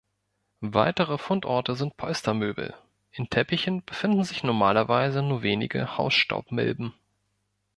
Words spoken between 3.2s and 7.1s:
Teppichen befinden sich normalerweise nur wenige Hausstaubmilben.